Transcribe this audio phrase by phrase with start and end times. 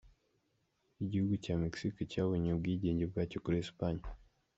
[1.03, 4.03] Igihugu cya Mexique cyabonye ubwigenge bwacyo kuri Espagne.